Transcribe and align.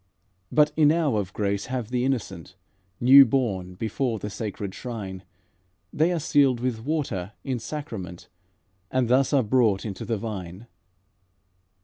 "But 0.51 0.71
enow 0.75 1.15
of 1.17 1.31
grace 1.31 1.67
have 1.67 1.91
the 1.91 2.03
innocent 2.03 2.55
New 2.99 3.23
born, 3.23 3.75
before 3.75 4.17
the 4.17 4.31
sacred 4.31 4.73
shrine, 4.73 5.21
They 5.93 6.11
are 6.11 6.17
sealed 6.19 6.59
with 6.59 6.83
water 6.83 7.33
in 7.43 7.59
sacrament, 7.59 8.27
And 8.89 9.09
thus 9.09 9.31
are 9.31 9.43
brought 9.43 9.85
into 9.85 10.03
the 10.03 10.17
vine. 10.17 10.65